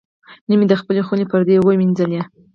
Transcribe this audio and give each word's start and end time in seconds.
نن 0.49 0.55
مې 0.59 0.65
د 0.69 0.73
خپلې 0.81 1.01
خونې 1.07 1.25
پردې 1.31 1.55
وینځلې. 1.61 2.21